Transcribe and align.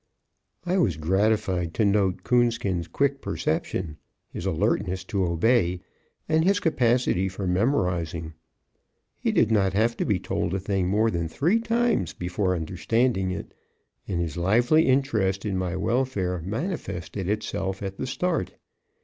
I 0.65 0.79
was 0.79 0.97
gratified 0.97 1.75
to 1.75 1.85
note 1.85 2.23
Coonskin's 2.23 2.87
quick 2.87 3.21
perception, 3.21 3.97
his 4.31 4.47
alertness 4.47 5.03
to 5.03 5.23
obey, 5.23 5.81
and 6.27 6.43
his 6.43 6.59
capacity 6.59 7.29
for 7.29 7.45
memorizing. 7.45 8.33
He 9.19 9.31
did 9.31 9.51
not 9.51 9.73
have 9.73 9.95
to 9.97 10.03
be 10.05 10.17
told 10.19 10.55
a 10.55 10.59
thing 10.59 10.87
more 10.87 11.11
than 11.11 11.27
three 11.27 11.59
times 11.59 12.13
before 12.15 12.55
understanding 12.55 13.29
it, 13.29 13.53
and 14.07 14.19
his 14.19 14.37
lively 14.37 14.87
interest 14.87 15.45
in 15.45 15.55
my 15.55 15.75
welfare 15.75 16.41
manifested 16.41 17.29
itself 17.29 17.83
at 17.83 17.97
the 17.97 18.07
start. 18.07 18.53